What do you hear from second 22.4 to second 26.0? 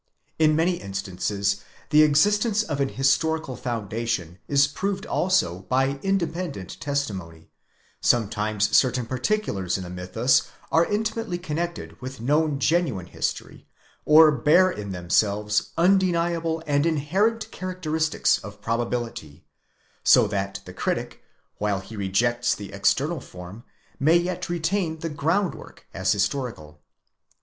the external form, may yet retain the groundwork